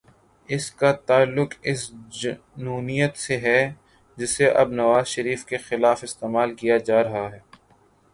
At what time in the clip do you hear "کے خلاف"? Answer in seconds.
5.45-6.03